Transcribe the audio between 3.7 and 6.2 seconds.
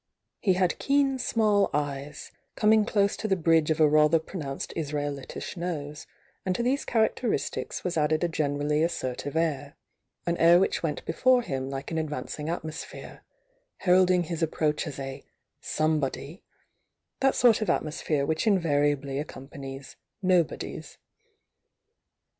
a rather pronounced S raebtiah nose,